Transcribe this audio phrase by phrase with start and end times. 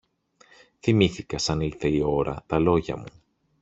[0.79, 3.05] θυμήθηκα, σαν ήλθε η ώρα, τα λόγια μου.